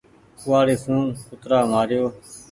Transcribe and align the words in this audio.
ڪوُوآڙي 0.39 0.75
سون 0.83 1.01
ڪترآ 1.29 1.59
مآريو۔ 1.71 2.05